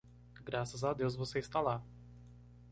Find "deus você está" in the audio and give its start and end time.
0.95-1.61